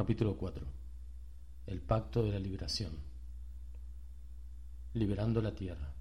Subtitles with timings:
[0.00, 0.66] Capítulo 4.
[1.66, 2.92] El pacto de la liberación.
[4.94, 5.92] Liberando la tierra.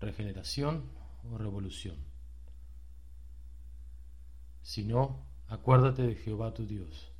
[0.00, 0.84] Regeneración
[1.30, 1.96] o revolución.
[4.62, 7.12] Si no, acuérdate de Jehová tu Dios,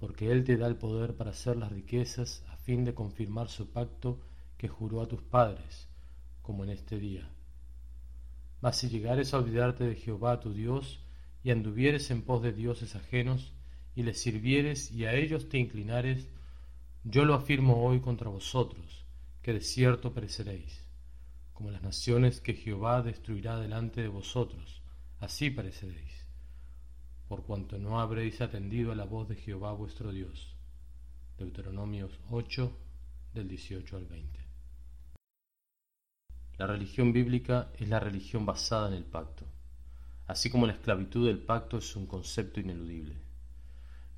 [0.00, 3.68] porque Él te da el poder para hacer las riquezas a fin de confirmar su
[3.68, 4.22] pacto
[4.56, 5.88] que juró a tus padres,
[6.40, 7.28] como en este día.
[8.62, 11.04] Mas si llegares a olvidarte de Jehová tu Dios
[11.44, 13.52] y anduvieres en pos de dioses ajenos,
[13.96, 16.28] y les sirvieres y a ellos te inclinares,
[17.02, 19.04] yo lo afirmo hoy contra vosotros,
[19.42, 20.84] que de cierto pereceréis,
[21.54, 24.82] como las naciones que Jehová destruirá delante de vosotros,
[25.18, 26.26] así pereceréis,
[27.26, 30.54] por cuanto no habréis atendido a la voz de Jehová vuestro Dios.
[31.38, 32.76] Deuteronomios 8,
[33.32, 34.40] del 18 al 20.
[36.58, 39.46] La religión bíblica es la religión basada en el pacto,
[40.26, 43.25] así como la esclavitud del pacto es un concepto ineludible.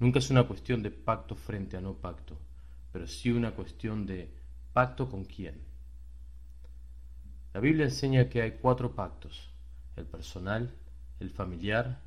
[0.00, 2.38] Nunca es una cuestión de pacto frente a no pacto,
[2.92, 4.32] pero sí una cuestión de
[4.72, 5.60] pacto con quién.
[7.52, 9.50] La Biblia enseña que hay cuatro pactos,
[9.96, 10.72] el personal,
[11.18, 12.00] el familiar,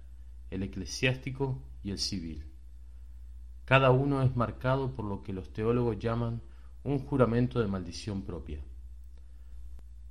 [0.52, 2.46] el eclesiástico y el civil.
[3.66, 6.42] Cada uno es marcado por lo que los teólogos llaman
[6.84, 8.62] un juramento de maldición propia.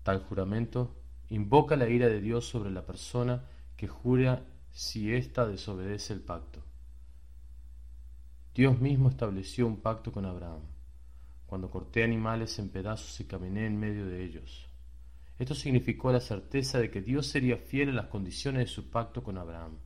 [0.02, 0.94] Tal juramento
[1.30, 3.44] invoca la ira de Dios sobre la persona
[3.76, 6.62] que jura si ésta desobedece el pacto.
[8.52, 10.62] Dios mismo estableció un pacto con Abraham,
[11.46, 14.68] cuando corté animales en pedazos y caminé en medio de ellos.
[15.38, 19.22] Esto significó la certeza de que Dios sería fiel a las condiciones de su pacto
[19.22, 19.78] con Abraham,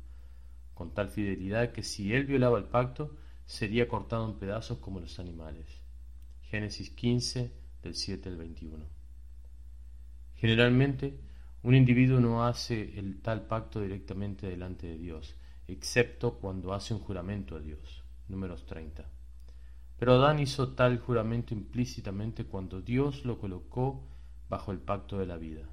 [0.73, 5.19] con tal fidelidad que si él violaba el pacto, sería cortado en pedazos como los
[5.19, 5.83] animales.
[6.45, 8.83] Génesis 15, del 7 al 21.
[10.37, 11.21] Generalmente,
[11.63, 15.37] un individuo no hace el tal pacto directamente delante de Dios,
[15.69, 19.05] excepto cuando hace un juramento a Dios números 30.
[19.99, 24.03] Pero Adán hizo tal juramento implícitamente cuando Dios lo colocó
[24.49, 25.69] bajo el pacto de la vida.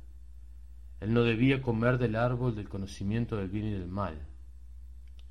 [1.00, 4.20] Él no debía comer del árbol del conocimiento del bien y del mal.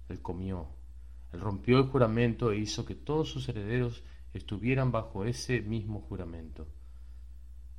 [0.09, 0.67] Él comió.
[1.33, 4.03] Él rompió el juramento e hizo que todos sus herederos
[4.35, 6.67] estuvieran bajo ese mismo juramento.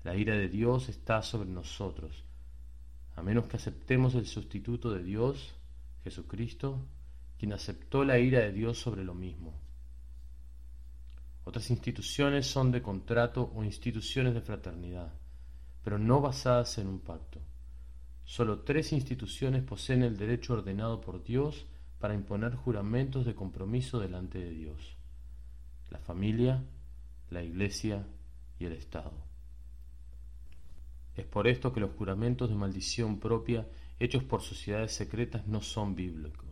[0.03, 2.23] La ira de Dios está sobre nosotros,
[3.15, 5.53] a menos que aceptemos el sustituto de Dios,
[6.03, 6.79] Jesucristo,
[7.41, 9.59] quien aceptó la ira de Dios sobre lo mismo.
[11.43, 15.11] Otras instituciones son de contrato o instituciones de fraternidad,
[15.83, 17.41] pero no basadas en un pacto.
[18.25, 21.65] Solo tres instituciones poseen el derecho ordenado por Dios
[21.97, 24.95] para imponer juramentos de compromiso delante de Dios.
[25.89, 26.63] La familia,
[27.31, 28.05] la iglesia
[28.59, 29.13] y el Estado.
[31.15, 33.67] Es por esto que los juramentos de maldición propia
[33.99, 36.50] hechos por sociedades secretas no son bíblicos.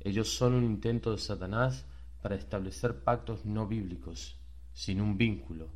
[0.00, 1.84] Ellos son un intento de Satanás
[2.22, 4.36] para establecer pactos no bíblicos,
[4.72, 5.68] sin un vínculo,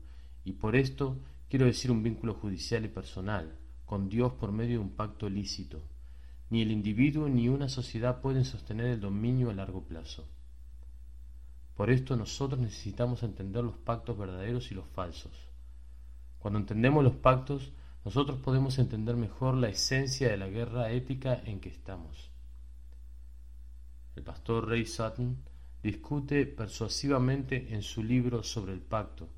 [0.45, 1.17] y por esto
[1.49, 5.83] quiero decir un vínculo judicial y personal, con Dios por medio de un pacto lícito.
[6.51, 10.27] Ni el individuo ni una sociedad pueden sostener el dominio a largo plazo.
[11.77, 15.33] Por esto nosotros necesitamos entender los pactos verdaderos y los falsos.
[16.39, 17.73] Cuando entendemos los pactos,
[18.05, 22.34] nosotros podemos entender mejor la esencia de la guerra ética en que estamos.
[24.17, 25.37] El pastor Ray Sutton
[25.83, 29.29] discute persuasivamente en su libro sobre el pacto,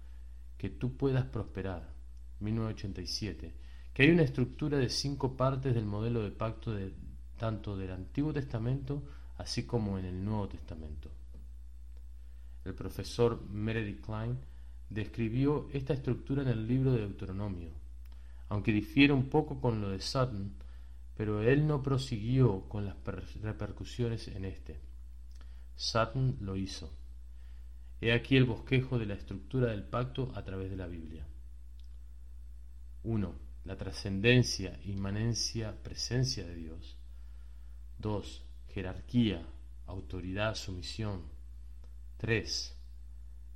[0.59, 1.93] Que tú puedas prosperar,
[2.41, 3.53] 1987,
[3.93, 6.75] que hay una estructura de cinco partes del modelo de pacto
[7.37, 9.03] tanto del Antiguo Testamento
[9.39, 11.11] así como en el Nuevo Testamento.
[12.65, 14.39] El profesor Meredith Klein
[14.91, 17.71] describió esta estructura en el libro de Deuteronomio,
[18.49, 20.53] aunque difiere un poco con lo de Sutton,
[21.17, 22.97] pero él no prosiguió con las
[23.41, 24.81] repercusiones en este.
[25.75, 26.93] Sutton lo hizo.
[28.01, 31.27] He aquí el bosquejo de la estructura del pacto a través de la Biblia.
[33.03, 33.35] 1.
[33.65, 36.99] La trascendencia, inmanencia, presencia de Dios.
[37.99, 38.45] 2.
[38.69, 39.47] Jerarquía,
[39.87, 41.23] autoridad, sumisión.
[42.19, 42.77] 3.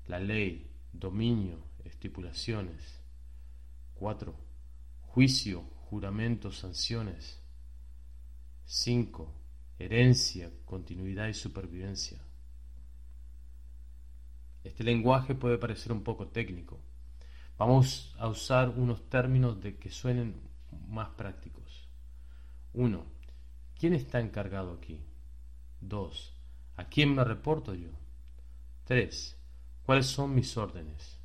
[0.07, 3.01] La ley, dominio, estipulaciones.
[3.97, 4.35] 4.
[5.03, 7.40] Juicio, juramento, sanciones.
[8.73, 9.35] 5.
[9.81, 12.21] Herencia, continuidad y supervivencia.
[14.63, 16.79] Este lenguaje puede parecer un poco técnico.
[17.59, 20.41] Vamos a usar unos términos de que suenen
[20.87, 21.89] más prácticos.
[22.73, 23.05] 1.
[23.75, 25.01] ¿Quién está encargado aquí?
[25.81, 26.33] 2.
[26.77, 27.91] ¿A quién me reporto yo?
[28.85, 29.37] 3.
[29.85, 31.19] ¿Cuáles son mis órdenes?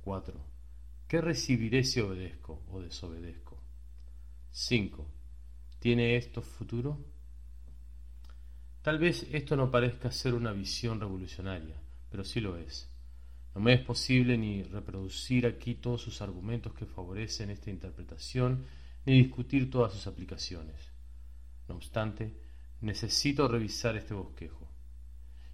[0.00, 0.40] 4.
[1.08, 3.60] ¿Qué recibiré si obedezco o desobedezco?
[4.50, 5.13] 5.
[5.84, 6.98] ¿Tiene esto futuro?
[8.80, 11.76] Tal vez esto no parezca ser una visión revolucionaria,
[12.08, 12.88] pero sí lo es.
[13.54, 18.64] No me es posible ni reproducir aquí todos sus argumentos que favorecen esta interpretación,
[19.04, 20.90] ni discutir todas sus aplicaciones.
[21.68, 22.34] No obstante,
[22.80, 24.66] necesito revisar este bosquejo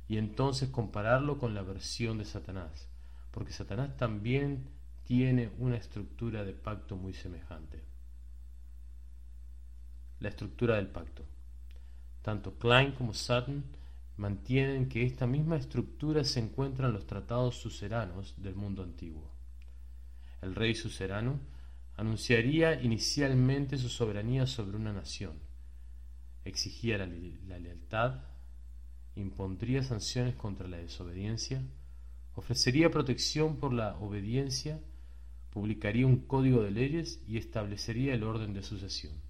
[0.06, 2.88] y entonces compararlo con la versión de Satanás,
[3.32, 4.68] porque Satanás también
[5.02, 7.89] tiene una estructura de pacto muy semejante.
[10.20, 11.24] La estructura del pacto.
[12.22, 13.64] Tanto Klein como Sutton
[14.18, 19.30] mantienen que esta misma estructura se encuentra en los tratados suceranos del mundo antiguo.
[20.42, 21.40] El rey sucerano
[21.96, 25.38] anunciaría inicialmente su soberanía sobre una nación,
[26.44, 28.20] exigía la, la, lealtad,
[29.16, 31.62] impondría sanciones contra la desobediencia,
[32.34, 34.80] ofrecería protección por la obediencia,
[35.50, 39.29] publicaría un código de leyes y establecería el orden de sucesión.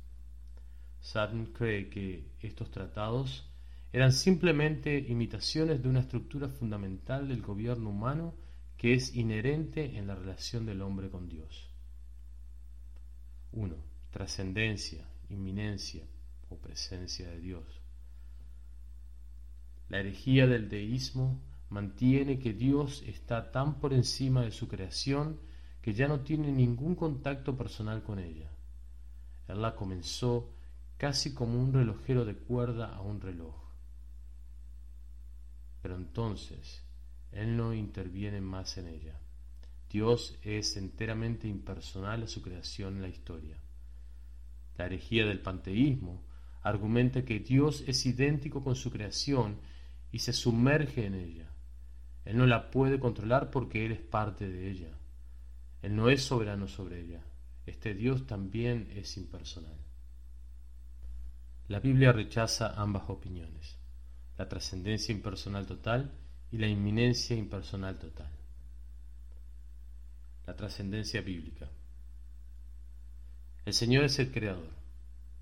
[1.01, 3.51] Sutton cree que estos tratados
[3.93, 8.35] eran simplemente imitaciones de una estructura fundamental del gobierno humano
[8.77, 11.69] que es inherente en la relación del hombre con Dios.
[13.53, 13.75] 1.
[14.11, 16.05] Trascendencia, inminencia
[16.49, 17.65] o presencia de Dios.
[19.89, 25.41] La herejía del deísmo mantiene que Dios está tan por encima de su creación
[25.83, 28.51] que ya no tiene ningún contacto personal con ella.
[29.49, 30.49] Él la comenzó
[31.01, 33.55] casi como un relojero de cuerda a un reloj.
[35.81, 36.85] Pero entonces
[37.33, 39.19] Él no interviene más en ella.
[39.89, 43.57] Dios es enteramente impersonal a su creación en la historia.
[44.77, 46.23] La herejía del panteísmo
[46.63, 49.57] argumenta que Dios es idéntico con su creación
[50.13, 51.49] y se sumerge en ella.
[52.27, 54.91] Él no la puede controlar porque Él es parte de ella.
[55.81, 57.25] Él no es soberano sobre ella.
[57.65, 59.90] Este Dios también es impersonal.
[61.71, 63.79] La Biblia rechaza ambas opiniones,
[64.37, 66.11] la trascendencia impersonal total
[66.51, 68.29] y la inminencia impersonal total.
[70.49, 71.69] La trascendencia bíblica.
[73.65, 74.73] El Señor es el creador,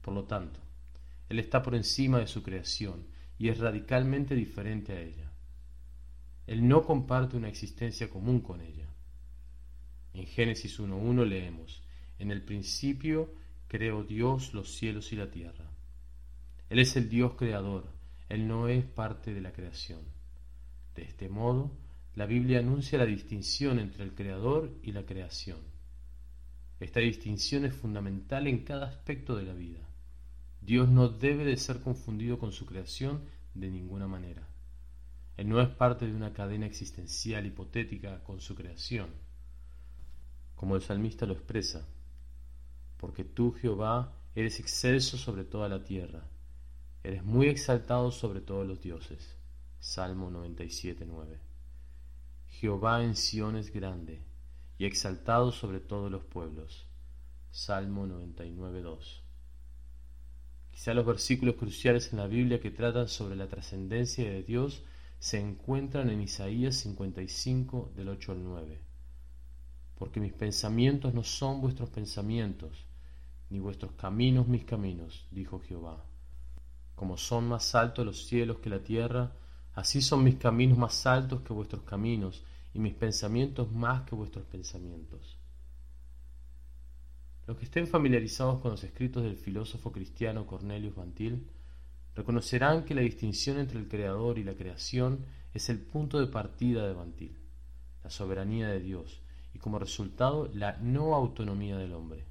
[0.02, 0.60] por lo tanto,
[1.30, 3.06] Él está por encima de su creación
[3.38, 5.32] y es radicalmente diferente a ella.
[6.46, 8.86] Él no comparte una existencia común con ella.
[10.12, 11.82] En Génesis 1.1 leemos,
[12.19, 13.32] en el principio
[13.66, 15.68] creó Dios los cielos y la tierra.
[16.69, 17.93] Él es el Dios creador,
[18.29, 20.00] Él no es parte de la creación.
[20.94, 21.73] De este modo,
[22.15, 25.59] la Biblia anuncia la distinción entre el creador y la creación.
[26.81, 29.88] Esta distinción es fundamental en cada aspecto de la vida.
[30.61, 33.23] Dios no debe de ser confundido con su creación
[33.55, 34.49] de ninguna manera.
[35.37, 39.09] Él no es parte de una cadena existencial hipotética con su creación
[40.59, 41.87] como el salmista lo expresa,
[42.97, 46.29] porque tú, Jehová, eres excelso sobre toda la tierra,
[47.08, 49.37] eres muy exaltado sobre todos los dioses.
[49.81, 51.38] Salmo 97.9.
[52.49, 54.20] Jehová en Sión es grande
[54.78, 56.87] y exaltado sobre todos los pueblos.
[57.50, 59.22] Salmo 99.2.
[60.70, 64.84] Quizá los versículos cruciales en la Biblia que tratan sobre la trascendencia de Dios
[65.19, 68.88] se encuentran en Isaías 55 del 8 al 9
[69.99, 72.87] porque mis pensamientos no son vuestros pensamientos,
[73.50, 76.04] ni vuestros caminos mis caminos, dijo Jehová.
[76.99, 79.33] Como son más altos los cielos que la tierra,
[79.75, 82.43] así son mis caminos más altos que vuestros caminos,
[82.75, 85.38] y mis pensamientos más que vuestros pensamientos.
[87.47, 91.47] Los que estén familiarizados con los escritos del filósofo cristiano Cornelius Bantil
[92.17, 95.25] reconocerán que la distinción entre el creador y la creación
[95.55, 97.38] es el punto de partida de Bantil,
[98.02, 99.23] la soberanía de Dios,
[99.55, 102.25] y como resultado la no autonomía del hombre.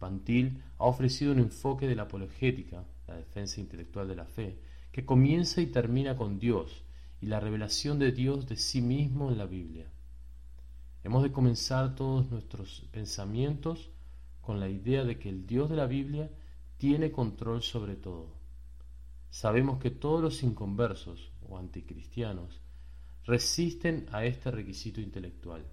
[0.00, 4.58] Pantil ha ofrecido un enfoque de la apologética, la defensa intelectual de la fe,
[4.92, 6.82] que comienza y termina con Dios
[7.20, 9.90] y la revelación de Dios de sí mismo en la Biblia.
[11.04, 13.90] Hemos de comenzar todos nuestros pensamientos
[14.40, 16.30] con la idea de que el Dios de la Biblia
[16.78, 18.34] tiene control sobre todo.
[19.30, 22.60] Sabemos que todos los inconversos o anticristianos
[23.24, 25.64] resisten a este requisito intelectual.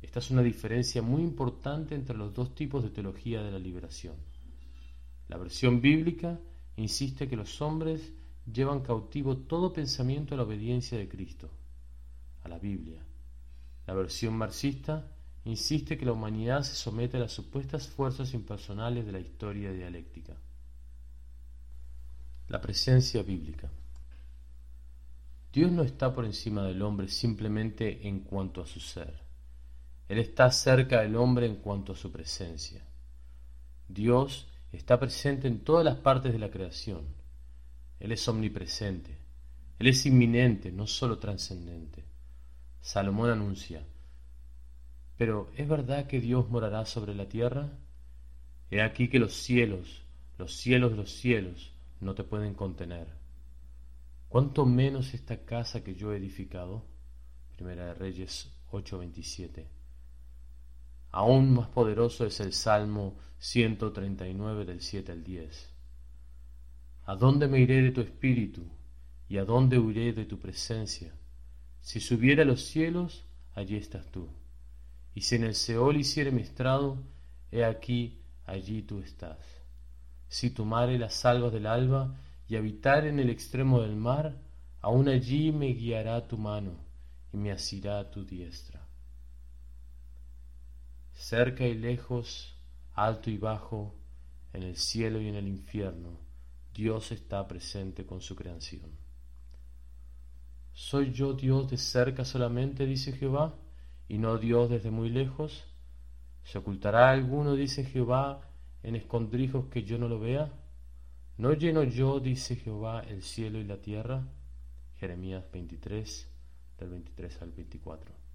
[0.00, 4.14] Esta es una diferencia muy importante entre los dos tipos de teología de la liberación.
[5.28, 6.38] La versión bíblica
[6.76, 8.12] insiste que los hombres
[8.50, 11.50] llevan cautivo todo pensamiento a la obediencia de Cristo,
[12.42, 13.02] a la Biblia.
[13.86, 15.06] La versión marxista
[15.44, 20.34] insiste que la humanidad se somete a las supuestas fuerzas impersonales de la historia dialéctica.
[22.48, 23.70] La presencia bíblica.
[25.52, 29.22] Dios no está por encima del hombre simplemente en cuanto a su ser.
[30.08, 32.82] Él está cerca del hombre en cuanto a su presencia.
[33.88, 37.06] Dios está presente en todas las partes de la creación.
[38.00, 39.18] Él es omnipresente.
[39.78, 42.04] Él es inminente, no solo trascendente.
[42.80, 43.84] Salomón anuncia,
[45.18, 47.76] pero ¿es verdad que Dios morará sobre la tierra?
[48.70, 50.02] He aquí que los cielos,
[50.38, 53.08] los cielos los cielos, no te pueden contener.
[54.28, 56.84] ¿Cuánto menos esta casa que yo he edificado?
[57.56, 59.77] Primera de Reyes 8:27.
[61.10, 65.70] Aún más poderoso es el Salmo 139 del 7 al 10.
[67.06, 68.62] ¿A dónde me iré de tu espíritu?
[69.28, 71.12] ¿Y a dónde huiré de tu presencia?
[71.80, 73.24] Si subiera a los cielos,
[73.54, 74.28] allí estás tú.
[75.14, 76.98] Y si en el Seol hiciere mi estrado,
[77.50, 79.38] he aquí, allí tú estás.
[80.28, 82.14] Si tomare las salvas del alba
[82.46, 84.36] y habitar en el extremo del mar,
[84.80, 86.72] aún allí me guiará tu mano
[87.32, 88.77] y me asirá tu diestra.
[91.18, 92.56] Cerca y lejos,
[92.94, 93.92] alto y bajo,
[94.52, 96.20] en el cielo y en el infierno,
[96.72, 98.92] Dios está presente con su creación.
[100.72, 103.56] ¿Soy yo Dios de cerca solamente, dice Jehová,
[104.08, 105.64] y no Dios desde muy lejos?
[106.44, 108.48] ¿Se ocultará alguno, dice Jehová,
[108.84, 110.52] en escondrijos que yo no lo vea?
[111.36, 114.22] ¿No lleno yo, dice Jehová, el cielo y la tierra?
[115.00, 116.28] Jeremías 23,
[116.78, 118.27] del 23 al 24.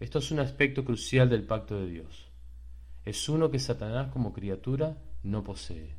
[0.00, 2.28] Esto es un aspecto crucial del pacto de Dios.
[3.04, 5.94] Es uno que Satanás como criatura no posee.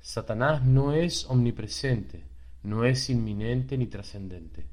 [0.00, 2.24] Satanás no es omnipresente,
[2.62, 4.66] no es inminente ni trascendente.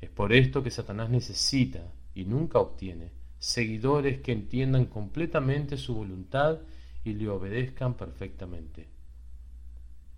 [0.00, 6.58] Es por esto que Satanás necesita, y nunca obtiene, seguidores que entiendan completamente su voluntad
[7.04, 8.88] y le obedezcan perfectamente.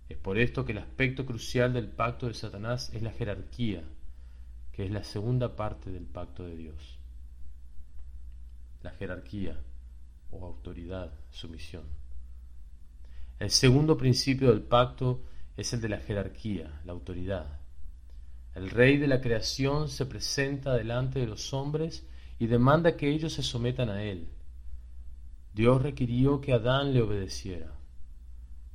[0.07, 3.83] Es por esto que el aspecto crucial del pacto de Satanás es la jerarquía,
[4.73, 6.99] que es la segunda parte del pacto de Dios.
[8.81, 9.57] La jerarquía
[10.31, 11.83] o autoridad, sumisión.
[13.39, 15.21] El segundo principio del pacto
[15.57, 17.59] es el de la jerarquía, la autoridad.
[18.55, 22.05] El rey de la creación se presenta delante de los hombres
[22.39, 24.27] y demanda que ellos se sometan a él.
[25.53, 27.71] Dios requirió que Adán le obedeciera.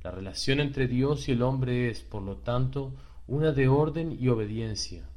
[0.01, 2.93] La relación entre Dios y el hombre es, por lo tanto,
[3.27, 5.09] una de orden y obediencia.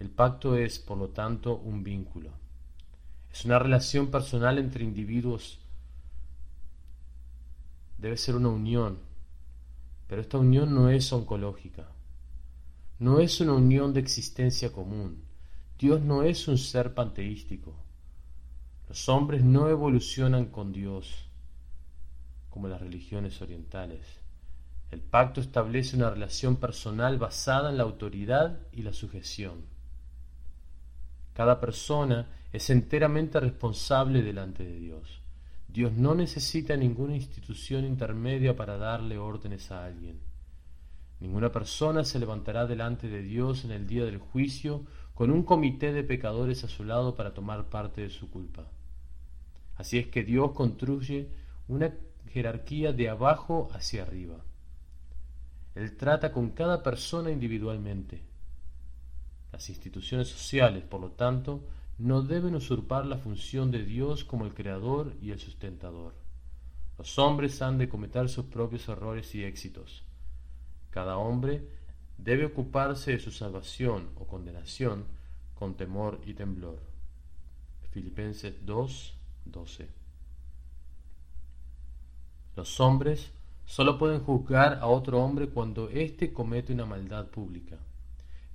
[0.00, 2.30] El pacto es, por lo tanto, un vínculo.
[3.32, 5.60] Es una relación personal entre individuos
[8.00, 8.98] debe ser una unión,
[10.08, 11.86] pero esta unión no es oncológica,
[12.98, 15.22] no es una unión de existencia común.
[15.78, 17.74] Dios no es un ser panteístico.
[18.88, 21.26] Los hombres no evolucionan con Dios
[22.50, 24.04] como las religiones orientales.
[24.90, 29.64] El pacto establece una relación personal basada en la autoridad y la sujeción.
[31.32, 35.22] Cada persona es enteramente responsable delante de Dios.
[35.68, 40.20] Dios no necesita ninguna institución intermedia para darle órdenes a alguien.
[41.20, 44.84] Ninguna persona se levantará delante de Dios en el día del juicio
[45.14, 48.66] con un comité de pecadores a su lado para tomar parte de su culpa.
[49.76, 51.28] Así es que Dios construye
[51.68, 51.92] una
[52.30, 54.44] jerarquía de abajo hacia arriba.
[55.74, 58.29] Él trata con cada persona individualmente.
[59.52, 61.60] Las instituciones sociales, por lo tanto,
[61.98, 66.14] no deben usurpar la función de Dios como el creador y el sustentador.
[66.96, 70.02] Los hombres han de cometer sus propios errores y éxitos.
[70.90, 71.68] Cada hombre
[72.16, 75.04] debe ocuparse de su salvación o condenación
[75.54, 76.78] con temor y temblor.
[77.90, 79.14] Filipenses 2,
[79.46, 79.88] 12.
[82.56, 83.30] Los hombres
[83.66, 87.78] solo pueden juzgar a otro hombre cuando éste comete una maldad pública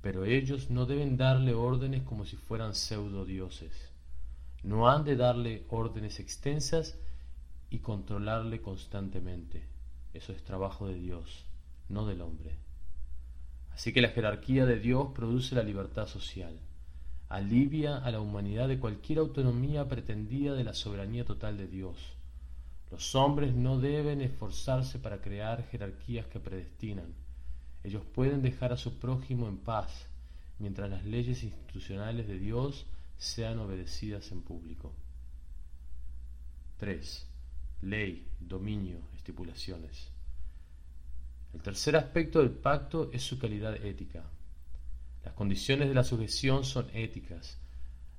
[0.06, 3.72] pero ellos no deben darle órdenes como si fueran pseudo dioses.
[4.62, 6.96] No han de darle órdenes extensas
[7.72, 9.64] y controlarle constantemente.
[10.14, 11.48] Eso es trabajo de Dios,
[11.90, 12.52] no del hombre.
[13.72, 16.60] Así que la jerarquía de Dios produce la libertad social,
[17.28, 21.98] alivia a la humanidad de cualquier autonomía pretendida de la soberanía total de Dios.
[22.92, 27.25] Los hombres no deben esforzarse para crear jerarquías que predestinan,
[27.86, 30.08] ellos pueden dejar a su prójimo en paz
[30.58, 32.88] mientras las leyes institucionales de Dios
[33.18, 34.92] sean obedecidas en público.
[36.78, 37.28] 3.
[37.84, 40.10] Ley, dominio, estipulaciones.
[41.54, 44.24] El tercer aspecto del pacto es su calidad ética.
[45.24, 47.60] Las condiciones de la sujeción son éticas.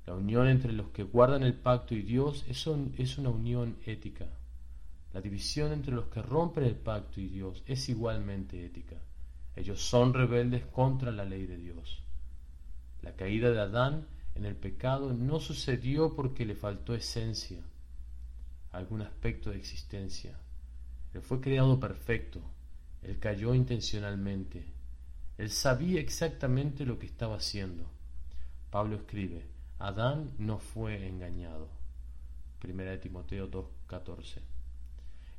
[0.07, 2.67] La unión entre los que guardan el pacto y Dios es,
[2.99, 4.27] es una unión ética.
[5.13, 8.97] La división entre los que rompen el pacto y Dios es igualmente ética.
[9.57, 12.03] Ellos son rebeldes contra la ley de Dios.
[13.03, 17.63] La caída de Adán en el pecado no sucedió porque le faltó esencia,
[18.71, 20.39] algún aspecto de existencia.
[21.15, 22.41] Él fue creado perfecto.
[23.03, 24.67] Él cayó intencionalmente.
[25.39, 27.91] Él sabía exactamente lo que estaba haciendo.
[28.71, 29.47] Pablo escribe,
[29.79, 31.69] Adán no fue engañado.
[32.59, 34.41] Primera de Timoteo 2.14.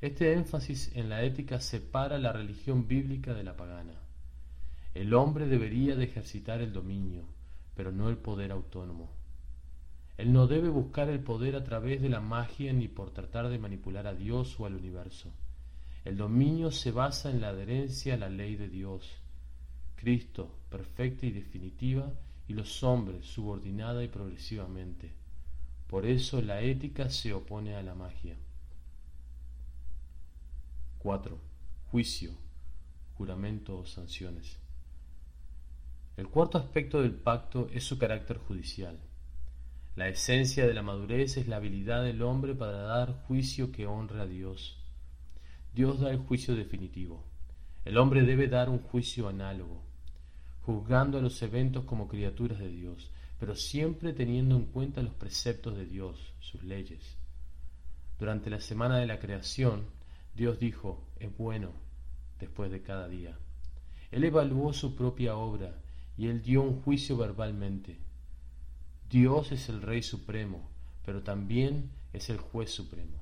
[0.01, 4.06] Este énfasis en la ética separa la religión bíblica de la pagana.
[4.98, 7.22] El hombre debería de ejercitar el dominio,
[7.75, 9.12] pero no el poder autónomo.
[10.18, 13.60] Él no debe buscar el poder a través de la magia ni por tratar de
[13.60, 15.32] manipular a Dios o al universo.
[16.04, 19.08] El dominio se basa en la adherencia a la ley de Dios,
[19.98, 22.12] Cristo, perfecta y definitiva,
[22.48, 25.12] y los hombres, subordinada y progresivamente.
[25.86, 28.36] Por eso la ética se opone a la magia.
[30.98, 31.38] 4.
[31.92, 32.32] Juicio,
[33.16, 34.58] juramento o sanciones.
[36.17, 38.97] El cuarto aspecto del pacto es su carácter judicial.
[39.95, 44.21] La esencia de la madurez es la habilidad del hombre para dar juicio que honre
[44.21, 44.83] a Dios.
[45.75, 47.24] Dios da el juicio definitivo.
[47.86, 49.83] El hombre debe dar un juicio análogo,
[50.63, 55.77] juzgando a los eventos como criaturas de Dios, pero siempre teniendo en cuenta los preceptos
[55.77, 57.15] de Dios, sus leyes.
[58.17, 59.86] Durante la semana de la creación,
[60.33, 61.74] Dios dijo, es bueno
[62.39, 63.38] después de cada día.
[64.09, 65.75] Él evaluó su propia obra
[66.17, 67.97] y él dio un juicio verbalmente.
[69.09, 70.69] Dios es el Rey Supremo,
[71.05, 73.17] pero también es el Juez Supremo.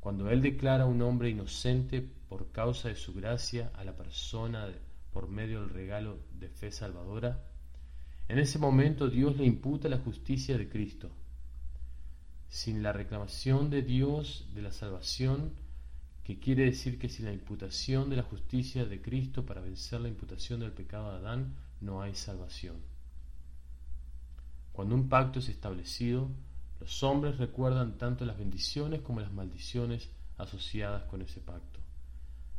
[0.00, 4.68] Cuando Él declara a un hombre inocente por causa de su gracia a la persona
[5.12, 7.42] por medio del regalo de fe salvadora,
[8.28, 11.10] en ese momento Dios le imputa la justicia de Cristo.
[12.48, 15.52] Sin la reclamación de Dios de la salvación,
[16.22, 20.08] que quiere decir que sin la imputación de la justicia de Cristo para vencer la
[20.08, 21.54] imputación del pecado de Adán,
[21.84, 22.76] no hay salvación.
[24.72, 26.28] Cuando un pacto es establecido,
[26.80, 31.80] los hombres recuerdan tanto las bendiciones como las maldiciones asociadas con ese pacto.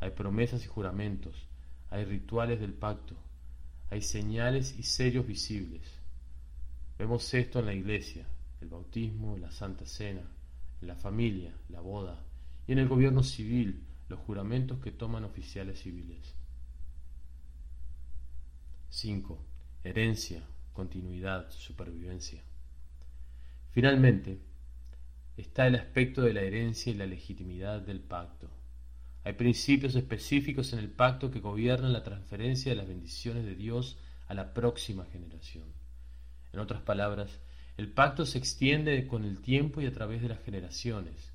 [0.00, 1.46] Hay promesas y juramentos,
[1.90, 3.16] hay rituales del pacto,
[3.90, 5.82] hay señales y sellos visibles.
[6.98, 8.26] Vemos esto en la iglesia,
[8.60, 10.22] el bautismo, la santa cena,
[10.80, 12.18] en la familia, la boda,
[12.66, 16.35] y en el gobierno civil los juramentos que toman oficiales civiles.
[18.96, 19.38] 5.
[19.84, 22.42] Herencia, continuidad, supervivencia.
[23.70, 24.40] Finalmente,
[25.36, 28.48] está el aspecto de la herencia y la legitimidad del pacto.
[29.22, 33.98] Hay principios específicos en el pacto que gobiernan la transferencia de las bendiciones de Dios
[34.28, 35.66] a la próxima generación.
[36.54, 37.38] En otras palabras,
[37.76, 41.34] el pacto se extiende con el tiempo y a través de las generaciones.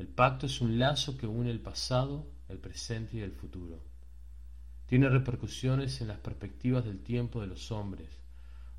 [0.00, 3.89] El pacto es un lazo que une el pasado, el presente y el futuro.
[4.90, 8.08] Tiene repercusiones en las perspectivas del tiempo de los hombres.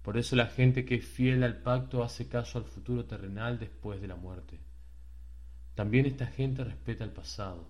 [0.02, 4.02] Por eso la gente que es fiel al pacto hace caso al futuro terrenal después
[4.02, 4.60] de la muerte.
[5.74, 7.66] También esta gente respeta el pasado.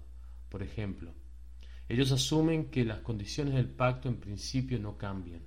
[0.50, 1.14] Por ejemplo,
[1.88, 5.44] ellos asumen que las condiciones del pacto en principio no cambian.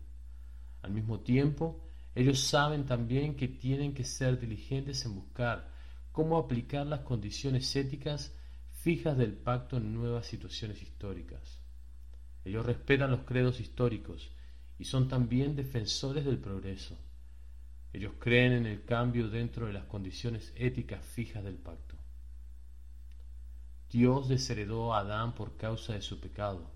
[0.83, 1.83] Al mismo tiempo,
[2.15, 5.69] ellos saben también que tienen que ser diligentes en buscar
[6.13, 8.37] cómo aplicar las condiciones éticas
[8.71, 11.64] fijas del pacto en nuevas situaciones históricas.
[12.45, 14.31] Ellos respetan los credos históricos
[14.79, 16.97] y son también defensores del progreso.
[17.93, 21.95] Ellos creen en el cambio dentro de las condiciones éticas fijas del pacto.
[23.91, 26.73] Dios desheredó a Adán por causa de su pecado.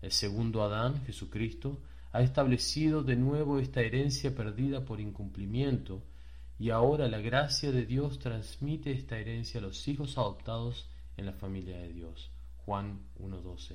[0.00, 6.04] El segundo Adán, Jesucristo, ha establecido de nuevo esta herencia perdida por incumplimiento
[6.58, 11.32] y ahora la gracia de Dios transmite esta herencia a los hijos adoptados en la
[11.32, 12.30] familia de Dios.
[12.58, 13.74] Juan 1.12.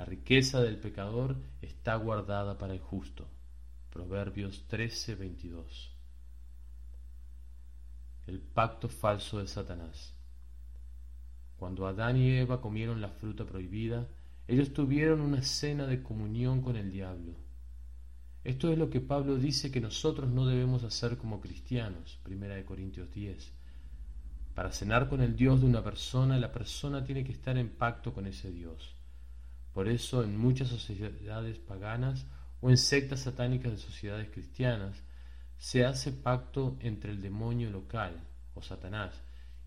[0.00, 3.28] La riqueza del pecador está guardada para el justo.
[3.92, 5.90] Proverbios 13.22.
[8.26, 10.14] El pacto falso de Satanás.
[11.58, 14.08] Cuando Adán y Eva comieron la fruta prohibida,
[14.48, 17.34] ellos tuvieron una cena de comunión con el diablo
[18.42, 22.64] esto es lo que Pablo dice que nosotros no debemos hacer como cristianos, Primera de
[22.64, 23.52] Corintios 10.
[24.54, 28.14] Para cenar con el Dios de una persona, la persona tiene que estar en pacto
[28.14, 28.96] con ese Dios.
[29.80, 32.26] Por eso en muchas sociedades paganas
[32.60, 35.02] o en sectas satánicas de sociedades cristianas,
[35.56, 38.12] se hace pacto entre el demonio local
[38.54, 39.18] o Satanás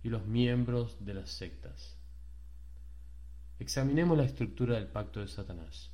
[0.03, 1.97] y los miembros de las sectas.
[3.57, 5.89] Examinemos la estructura del pacto de Satanás.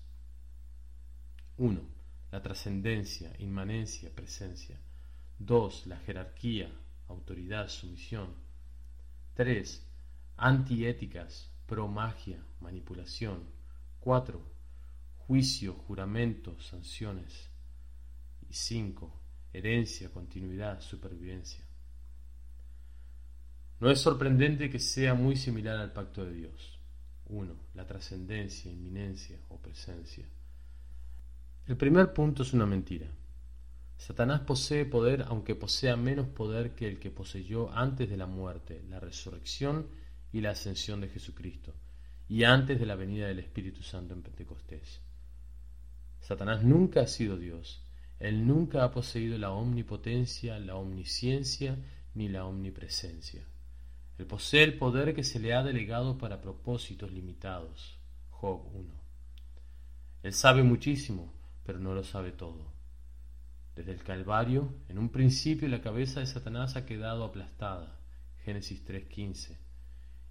[1.57, 1.79] 1
[2.33, 4.77] la trascendencia, inmanencia, presencia.
[5.37, 5.87] 2.
[5.87, 6.69] La jerarquía,
[7.07, 8.33] autoridad, sumisión.
[9.35, 9.81] 3.
[10.35, 13.58] Antiéticas, pro-magia, manipulación.
[13.99, 14.41] 4.
[15.27, 17.49] Juicio, juramento, sanciones.
[18.49, 19.21] Y 5.
[19.53, 21.63] Herencia, continuidad, supervivencia.
[23.79, 26.79] No es sorprendente que sea muy similar al pacto de Dios.
[27.27, 27.55] 1.
[27.75, 30.25] La trascendencia, inminencia o presencia.
[31.67, 33.07] El primer punto es una mentira.
[33.97, 38.81] Satanás posee poder aunque posea menos poder que el que poseyó antes de la muerte,
[38.89, 39.87] la resurrección
[40.31, 41.73] y la ascensión de Jesucristo,
[42.29, 45.01] y antes de la venida del Espíritu Santo en Pentecostés.
[46.21, 47.83] Satanás nunca ha sido Dios,
[48.19, 51.77] él nunca ha poseído la omnipotencia, la omnisciencia
[52.13, 53.43] ni la omnipresencia.
[54.17, 57.97] Él posee el poder que se le ha delegado para propósitos limitados.
[58.29, 58.89] Job 1.
[60.23, 61.33] Él sabe muchísimo,
[61.65, 62.73] pero no lo sabe todo.
[63.75, 67.97] Desde el Calvario, en un principio la cabeza de Satanás ha quedado aplastada.
[68.43, 69.57] Génesis 3.15.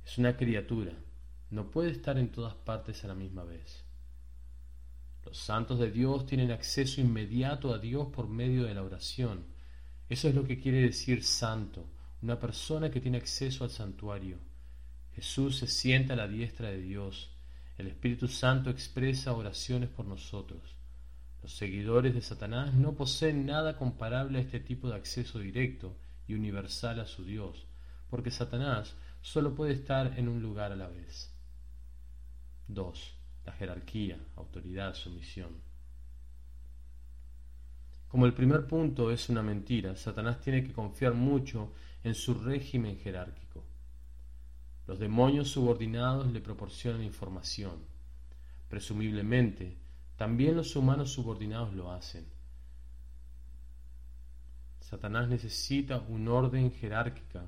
[0.05, 0.93] Es una criatura,
[1.51, 3.85] no puede estar en todas partes a la misma vez.
[5.25, 9.45] Los santos de Dios tienen acceso inmediato a Dios por medio de la oración.
[10.09, 11.87] Eso es lo que quiere decir santo,
[12.23, 14.39] una persona que tiene acceso al santuario.
[15.15, 17.31] Jesús se sienta a la diestra de Dios.
[17.77, 20.77] El Espíritu Santo expresa oraciones por nosotros.
[21.43, 26.35] Los seguidores de Satanás no poseen nada comparable a este tipo de acceso directo y
[26.35, 27.67] universal a su Dios,
[28.11, 31.38] porque Satanás solo puede estar en un lugar a la vez.
[32.69, 33.15] 2.
[33.47, 35.51] La jerarquía, autoridad, sumisión.
[38.09, 42.99] Como el primer punto es una mentira, Satanás tiene que confiar mucho en su régimen
[42.99, 43.65] jerárquico.
[44.87, 47.85] Los demonios subordinados le proporcionan información.
[48.69, 49.77] Presumiblemente,
[50.17, 52.27] también los humanos subordinados lo hacen.
[54.81, 57.45] Satanás necesita un orden jerárquica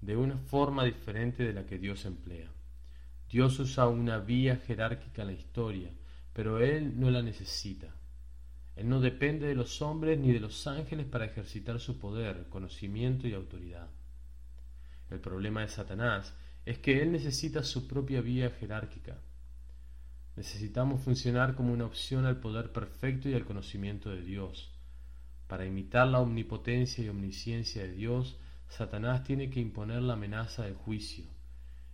[0.00, 2.48] de una forma diferente de la que Dios emplea.
[3.30, 5.90] Dios usa una vía jerárquica en la historia,
[6.32, 7.94] pero Él no la necesita.
[8.74, 13.26] Él no depende de los hombres ni de los ángeles para ejercitar su poder, conocimiento
[13.26, 13.88] y autoridad.
[15.10, 16.32] El problema de Satanás
[16.64, 19.18] es que Él necesita su propia vía jerárquica.
[20.36, 24.70] Necesitamos funcionar como una opción al poder perfecto y al conocimiento de Dios.
[25.48, 28.38] Para imitar la omnipotencia y omnisciencia de Dios,
[28.68, 31.37] Satanás tiene que imponer la amenaza del juicio.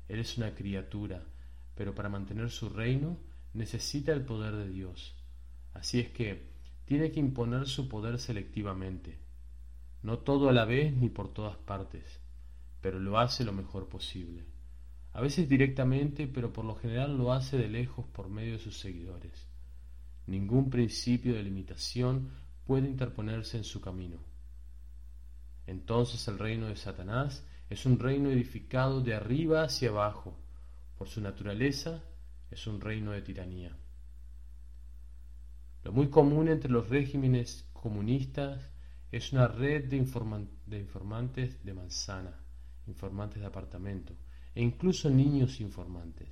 [0.09, 1.25] Él es una criatura,
[1.75, 3.19] pero para mantener su reino
[3.53, 5.15] necesita el poder de Dios.
[5.73, 6.49] Así es que
[6.85, 9.19] tiene que imponer su poder selectivamente,
[10.03, 12.21] no todo a la vez ni por todas partes,
[12.81, 14.45] pero lo hace lo mejor posible
[15.15, 18.79] a veces directamente, pero por lo general lo hace de lejos por medio de sus
[18.79, 19.47] seguidores.
[20.27, 22.31] Ningún principio de limitación
[22.67, 24.19] puede interponerse en su camino.
[25.69, 30.39] Entonces el reino de Satanás es un reino edificado de arriba hacia abajo.
[30.97, 32.03] Por su naturaleza
[32.51, 33.77] es un reino de tiranía.
[35.83, 38.71] Lo muy común entre los regímenes comunistas
[39.13, 42.41] es una red de, informantes de manzana,
[42.87, 44.15] informantes de apartamento,
[44.55, 46.29] e incluso niños informantes.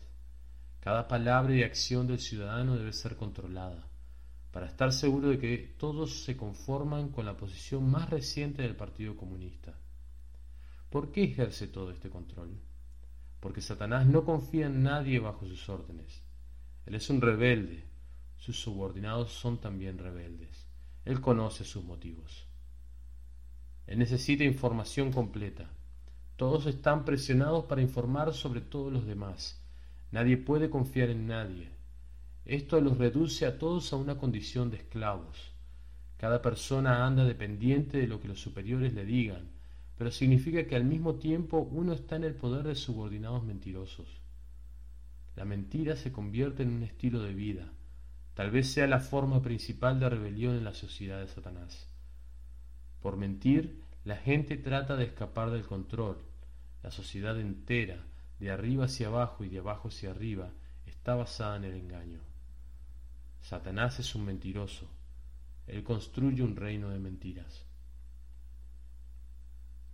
[0.81, 3.87] Cada palabra y acción del ciudadano debe ser controlada,
[4.51, 9.17] para estar seguro de que todos se conforman con la posición más reciente del Partido
[9.17, 9.79] Comunista.
[10.93, 12.61] ¿Por qué ejerce todo este control?
[13.41, 16.23] Porque Satanás no confía en nadie bajo sus órdenes.
[16.87, 17.83] Él es un rebelde.
[18.37, 20.69] Sus subordinados son también rebeldes.
[21.05, 22.47] Él conoce sus motivos.
[23.89, 25.69] Él necesita información completa
[26.43, 29.65] todos están presionados para informar sobre todos los demás.
[30.11, 31.71] Nadie puede confiar en nadie.
[32.45, 35.53] Esto los reduce a todos a una condición de esclavos.
[36.17, 39.52] Cada persona anda dependiente de lo que los superiores le digan,
[40.03, 44.21] pero significa que al mismo tiempo uno está en el poder de subordinados mentirosos.
[45.37, 47.71] La mentira se convierte en un estilo de vida.
[48.35, 51.89] Tal vez sea la forma principal de rebelión en la sociedad de Satanás.
[53.01, 56.19] Por mentir, la gente trata de escapar del control,
[56.83, 58.05] la sociedad entera,
[58.41, 60.51] de arriba hacia abajo y de abajo hacia arriba,
[60.85, 62.19] está basada en el engaño.
[63.41, 64.91] Satanás es un mentiroso.
[65.69, 67.67] Él construye un reino de mentiras.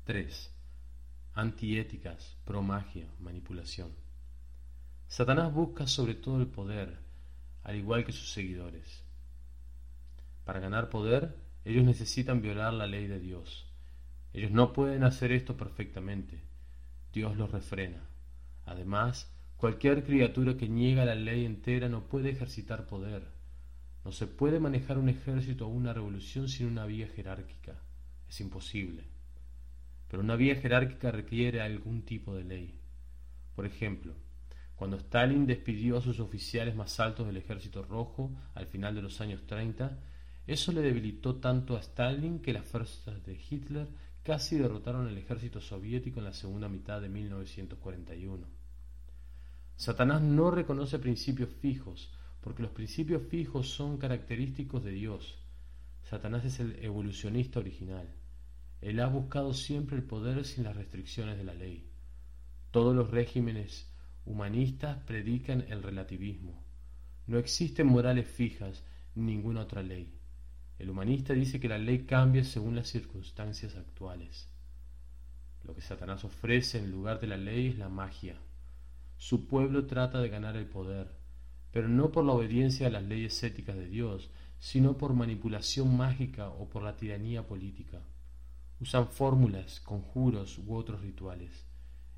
[0.09, 0.51] 3.
[1.35, 3.91] Antiéticas, promagia, manipulación.
[5.07, 6.97] Satanás busca sobre todo el poder,
[7.63, 9.05] al igual que sus seguidores.
[10.47, 13.71] Para ganar poder, ellos necesitan violar la ley de Dios.
[14.33, 16.43] Ellos no pueden hacer esto perfectamente.
[17.13, 18.09] Dios los refrena.
[18.65, 23.29] Además, cualquier criatura que niega la ley entera no puede ejercitar poder.
[24.07, 27.83] No se puede manejar un ejército o una revolución sin una vía jerárquica.
[28.27, 29.18] Es imposible.
[30.09, 32.81] Pero una vía jerárquica requiere algún tipo de ley.
[33.55, 34.15] Por ejemplo,
[34.77, 39.21] cuando Stalin despidió a sus oficiales más altos del ejército rojo al final de los
[39.21, 39.99] años 30,
[40.47, 43.89] eso le debilitó tanto a Stalin que las fuerzas de Hitler
[44.23, 48.47] casi derrotaron el ejército soviético en la segunda mitad de 1941.
[49.77, 55.39] Satanás no reconoce principios fijos, porque los principios fijos son característicos de Dios.
[56.03, 58.09] Satanás es el evolucionista original.
[58.81, 61.89] Él ha buscado siempre el poder sin las restricciones de la ley.
[62.71, 63.91] Todos los regímenes
[64.25, 66.63] humanistas predican el relativismo.
[67.27, 70.15] No existen morales fijas, ni ninguna otra ley.
[70.79, 74.49] El humanista dice que la ley cambia según las circunstancias actuales.
[75.65, 78.37] Lo que Satanás ofrece en lugar de la ley es la magia,
[79.19, 81.09] su pueblo trata de ganar el poder,
[81.73, 86.51] pero no por la obediencia a las leyes éticas de Dios, sino por manipulación mágica
[86.51, 87.99] o por la tiranía política.
[88.81, 91.67] Usan fórmulas, conjuros u otros rituales.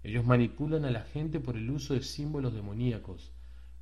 [0.03, 3.33] Ellos manipulan a la gente por el uso de símbolos demoníacos,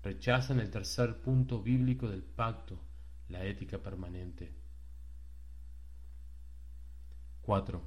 [0.02, 2.80] rechazan el tercer punto bíblico del pacto,
[3.28, 4.52] la ética permanente.
[7.42, 7.82] 4.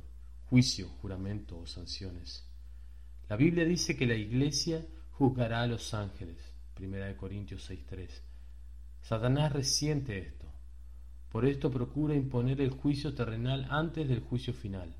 [0.50, 2.48] Juicio, juramento o sanciones.
[3.30, 6.38] La Biblia dice que la Iglesia juzgará a los ángeles.
[6.74, 8.10] Primera de Corintios 6.3.
[9.02, 10.41] Satanás resiente esto.
[11.32, 14.94] Por esto procura imponer el juicio terrenal antes del juicio final.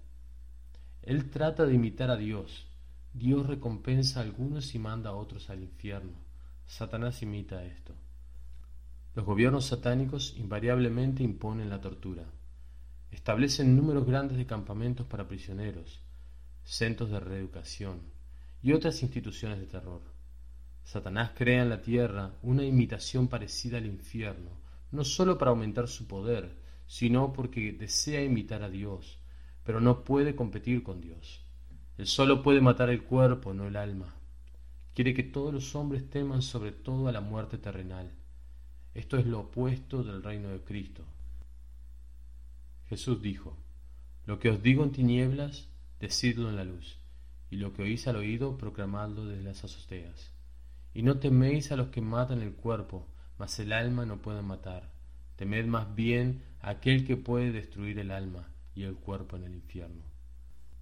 [1.02, 2.68] Él trata de imitar a Dios.
[3.14, 6.14] Dios recompensa a algunos y manda a otros al infierno.
[6.66, 7.94] Satanás imita esto.
[9.14, 12.24] Los gobiernos satánicos invariablemente imponen la tortura.
[13.12, 16.02] Establecen números grandes de campamentos para prisioneros,
[16.64, 18.00] centros de reeducación
[18.64, 20.02] y otras instituciones de terror.
[20.86, 26.08] Satanás crea en la tierra una imitación parecida al infierno, no sólo para aumentar su
[26.08, 29.20] poder, sino porque desea imitar a Dios,
[29.64, 31.42] pero no puede competir con Dios.
[31.98, 34.16] Él solo puede matar el cuerpo, no el alma.
[34.94, 38.12] Quiere que todos los hombres teman sobre todo a la muerte terrenal.
[38.94, 41.06] Esto es lo opuesto del reino de Cristo.
[42.90, 43.58] Jesús dijo,
[44.26, 45.70] Lo que os digo en tinieblas,
[46.02, 47.00] decidlo en la luz,
[47.50, 50.34] y lo que oís al oído, proclamadlo desde las azoteas.
[50.94, 53.08] Y no teméis a los que matan el cuerpo,
[53.42, 54.88] mas el alma no pueden matar.
[55.36, 60.04] Temed más bien aquel que puede destruir el alma y el cuerpo en el infierno.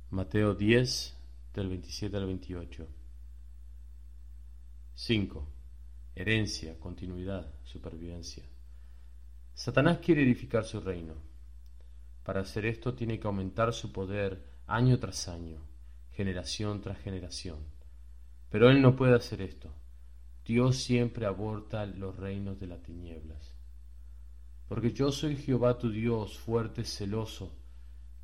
[0.09, 1.15] Mateo 10,
[1.53, 2.85] del 27 al 28.
[4.93, 5.47] 5.
[6.15, 8.43] Herencia, continuidad, supervivencia.
[9.53, 11.13] Satanás quiere edificar su reino.
[12.25, 15.61] Para hacer esto tiene que aumentar su poder año tras año,
[16.11, 17.59] generación tras generación.
[18.49, 19.73] Pero él no puede hacer esto.
[20.49, 23.55] Dios siempre aborta los reinos de las tinieblas.
[24.67, 27.55] Porque yo soy Jehová tu Dios, fuerte, celoso,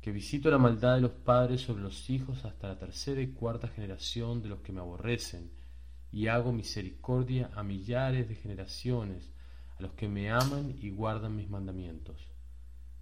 [0.00, 3.68] que visito la maldad de los padres sobre los hijos hasta la tercera y cuarta
[3.68, 5.52] generación de los que me aborrecen,
[6.10, 9.30] y hago misericordia a millares de generaciones,
[9.78, 12.26] a los que me aman y guardan mis mandamientos.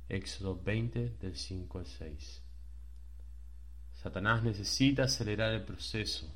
[0.07, 2.43] Éxodo 20 del 5 al 6.
[3.95, 6.31] Satanás necesita acelerar el proceso.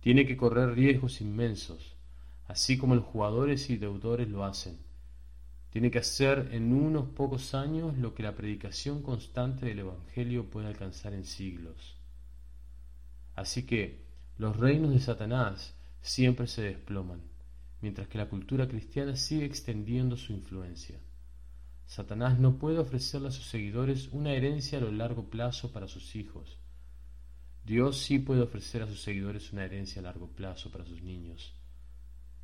[0.00, 1.91] Tiene que correr riesgos inmensos
[2.52, 4.76] así como los jugadores y deudores lo hacen.
[5.70, 10.66] Tiene que hacer en unos pocos años lo que la predicación constante del Evangelio puede
[10.66, 11.96] alcanzar en siglos.
[13.34, 14.04] Así que
[14.36, 17.22] los reinos de Satanás siempre se desploman,
[17.80, 21.00] mientras que la cultura cristiana sigue extendiendo su influencia.
[21.86, 26.16] Satanás no puede ofrecerle a sus seguidores una herencia a lo largo plazo para sus
[26.16, 26.58] hijos.
[27.64, 31.54] Dios sí puede ofrecer a sus seguidores una herencia a largo plazo para sus niños.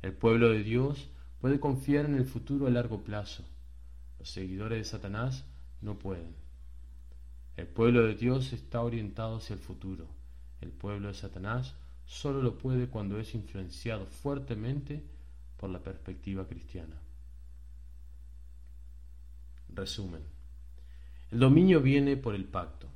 [0.01, 1.09] El pueblo de Dios
[1.39, 3.43] puede confiar en el futuro a largo plazo.
[4.17, 5.45] Los seguidores de Satanás
[5.81, 6.35] no pueden.
[7.57, 10.07] El pueblo de Dios está orientado hacia el futuro.
[10.61, 15.03] El pueblo de Satanás solo lo puede cuando es influenciado fuertemente
[15.57, 16.95] por la perspectiva cristiana.
[19.69, 20.21] Resumen.
[21.31, 22.87] El dominio viene por el pacto.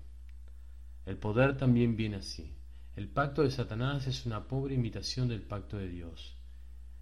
[1.06, 2.54] El poder también viene así.
[2.96, 6.36] El pacto de Satanás es una pobre imitación del pacto de Dios.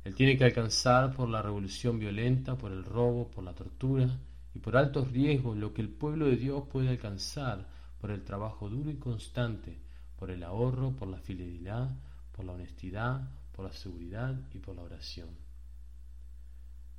[0.03, 4.09] Él tiene que alcanzar por la revolución violenta, por el robo, por la tortura
[4.53, 7.67] y por altos riesgos lo que el pueblo de Dios puede alcanzar
[7.99, 9.79] por el trabajo duro y constante,
[10.17, 11.91] por el ahorro, por la fidelidad,
[12.31, 15.29] por la honestidad, por la seguridad y por la oración.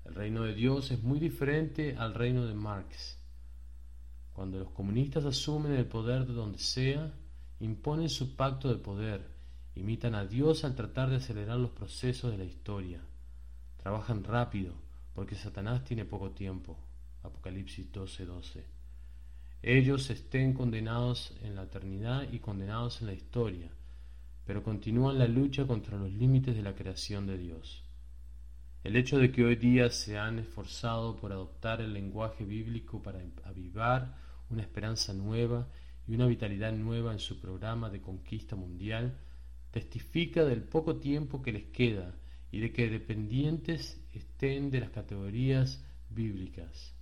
[0.05, 3.19] El reino de Dios es muy diferente al reino de Marx.
[4.33, 7.13] Cuando los comunistas asumen el poder de donde sea,
[7.61, 9.32] imponen su pacto de poder
[9.75, 13.01] Imitan a Dios al tratar de acelerar los procesos de la historia.
[13.79, 14.75] Trabajan rápido
[15.15, 16.77] porque Satanás tiene poco tiempo.
[17.23, 18.65] Apocalipsis 12:12.
[19.63, 23.71] Ellos estén condenados en la eternidad y condenados en la historia,
[24.45, 27.85] pero continúan la lucha contra los límites de la creación de Dios.
[28.85, 33.21] El hecho de que hoy día se han esforzado por adoptar el lenguaje bíblico para
[33.45, 34.17] avivar
[34.51, 35.69] una esperanza nueva
[36.09, 39.17] y una vitalidad nueva en su programa de conquista mundial
[39.73, 42.15] testifica del poco tiempo que les queda
[42.53, 46.95] y de que dependientes estén de las categorías bíblicas.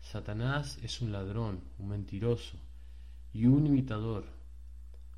[0.00, 2.56] Satanás es un ladrón, un mentiroso
[3.34, 4.24] y un imitador.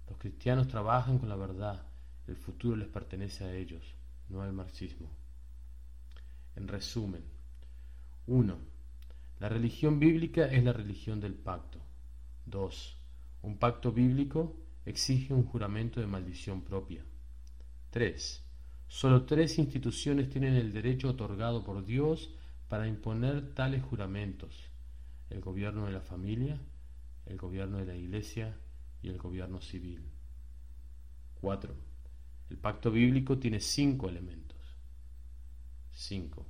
[0.09, 1.87] Los cristianos trabajan con la verdad,
[2.27, 3.85] el futuro les pertenece a ellos,
[4.31, 5.11] no al marxismo.
[6.57, 7.23] En resumen,
[8.27, 8.57] 1.
[9.40, 11.79] La religión bíblica es la religión del pacto.
[12.47, 12.97] 2.
[13.43, 17.05] Un pacto bíblico exige un juramento de maldición propia.
[17.90, 18.42] 3.
[18.88, 22.31] Solo tres instituciones tienen el derecho otorgado por Dios
[22.68, 24.70] para imponer tales juramentos.
[25.31, 26.61] El gobierno de la familia,
[27.27, 28.57] el gobierno de la iglesia
[29.03, 30.03] y el gobierno civil.
[31.40, 31.75] 4.
[32.51, 34.59] El pacto bíblico tiene cinco elementos.
[35.92, 36.47] 5.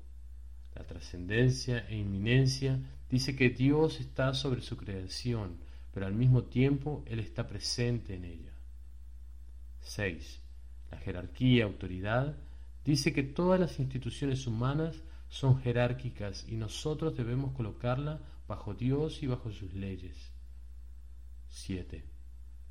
[0.75, 5.59] La trascendencia e inminencia dice que Dios está sobre su creación,
[5.95, 8.53] pero al mismo tiempo Él está presente en ella.
[9.83, 10.43] 6.
[10.91, 12.37] La jerarquía autoridad
[12.85, 19.29] dice que todas las instituciones humanas son jerárquicas y nosotros debemos colocarla bajo Dios y
[19.29, 20.33] bajo sus leyes.
[21.49, 22.05] 7.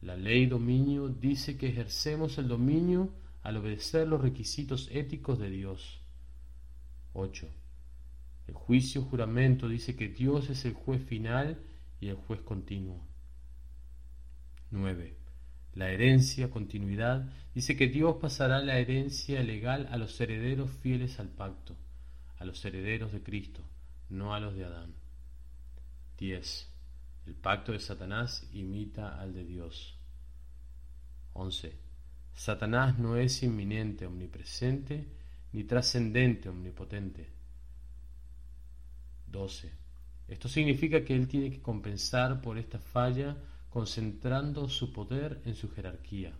[0.01, 3.09] La ley dominio dice que ejercemos el dominio
[3.41, 6.01] al obedecer los requisitos éticos de Dios.
[7.13, 7.47] 8.
[8.47, 11.63] El juicio juramento dice que Dios es el juez final
[12.01, 13.12] y el juez continuo.
[14.73, 15.15] 9.
[15.75, 21.29] La herencia, continuidad, dice que Dios pasará la herencia legal a los herederos fieles al
[21.29, 21.75] pacto,
[22.37, 23.61] a los herederos de Cristo,
[24.09, 24.95] no a los de Adán.
[26.17, 26.69] 10.
[27.27, 29.95] El pacto de Satanás imita al de Dios.
[31.33, 31.77] 11.
[32.33, 35.07] Satanás no es inminente, omnipresente,
[35.51, 37.29] ni trascendente, omnipotente.
[39.27, 39.71] 12.
[40.27, 43.37] Esto significa que él tiene que compensar por esta falla
[43.73, 46.31] concentrando su poder en su jerarquía.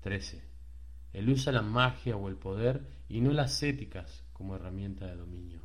[0.00, 0.42] 13.
[1.12, 5.60] Él usa la magia o el poder y no las éticas como herramienta de dominio.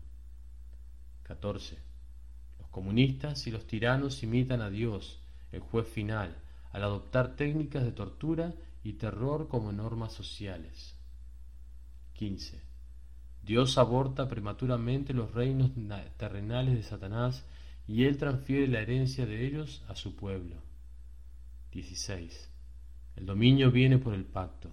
[1.23, 1.79] 14.
[2.59, 5.19] Los comunistas y los tiranos imitan a Dios,
[5.51, 6.35] el juez final,
[6.73, 8.53] al adoptar técnicas de tortura
[8.83, 10.95] y terror como normas sociales.
[12.13, 12.61] 15.
[13.41, 15.71] Dios aborta prematuramente los reinos
[16.17, 17.43] terrenales de Satanás
[17.87, 20.61] y él transfiere la herencia de ellos a su pueblo.
[21.71, 22.51] 16.
[23.15, 24.71] El dominio viene por el pacto.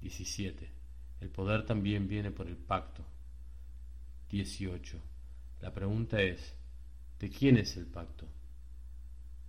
[0.00, 0.70] 17.
[1.20, 3.04] El poder también viene por el pacto.
[4.30, 5.00] 18.
[5.60, 6.54] La pregunta es,
[7.18, 8.28] ¿de quién es el pacto?